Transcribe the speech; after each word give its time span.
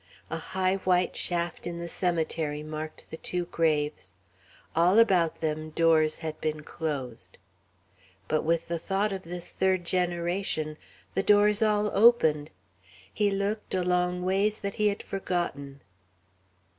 A 0.31 0.37
high 0.37 0.77
white 0.77 1.15
shaft 1.15 1.67
in 1.67 1.77
the 1.77 1.87
cemetery 1.87 2.63
marked 2.63 3.11
the 3.11 3.17
two 3.17 3.45
graves. 3.45 4.15
All 4.75 4.97
about 4.97 5.41
them 5.41 5.69
doors 5.69 6.17
had 6.25 6.41
been 6.41 6.63
closed. 6.63 7.37
But 8.27 8.41
with 8.41 8.67
the 8.67 8.79
thought 8.79 9.11
of 9.11 9.21
this 9.21 9.51
third 9.51 9.83
generation, 9.85 10.79
the 11.13 11.21
doors 11.21 11.61
all 11.61 11.91
opened. 11.93 12.49
He 13.13 13.29
looked 13.29 13.75
along 13.75 14.23
ways 14.23 14.61
that 14.61 14.73
he 14.73 14.87
had 14.87 15.03
forgotten. 15.03 15.81